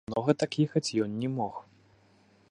Многа 0.09 0.33
так 0.43 0.55
ехаць 0.65 0.95
ён 1.05 1.11
не 1.25 1.29
мог. 1.37 1.59